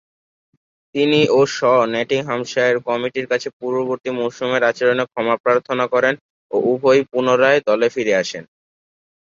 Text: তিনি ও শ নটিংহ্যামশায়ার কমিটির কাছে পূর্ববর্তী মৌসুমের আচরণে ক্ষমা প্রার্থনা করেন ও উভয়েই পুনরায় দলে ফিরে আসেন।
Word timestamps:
তিনি 0.95 1.19
ও 1.29 1.49
শ 1.49 1.57
নটিংহ্যামশায়ার 1.93 2.77
কমিটির 2.87 3.29
কাছে 3.31 3.47
পূর্ববর্তী 3.57 4.09
মৌসুমের 4.19 4.61
আচরণে 4.69 5.03
ক্ষমা 5.07 5.35
প্রার্থনা 5.43 5.85
করেন 5.93 6.13
ও 6.51 6.65
উভয়েই 6.71 7.03
পুনরায় 7.11 7.59
দলে 7.67 7.87
ফিরে 7.93 8.13
আসেন। 8.21 8.43